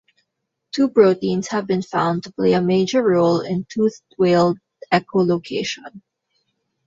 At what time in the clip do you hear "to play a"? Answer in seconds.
2.23-2.61